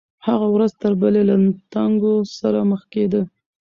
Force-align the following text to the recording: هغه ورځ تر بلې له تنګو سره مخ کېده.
هغه 0.27 0.47
ورځ 0.55 0.71
تر 0.81 0.93
بلې 1.01 1.21
له 1.29 1.35
تنګو 1.73 2.15
سره 2.39 2.59
مخ 2.71 2.81
کېده. 2.93 3.21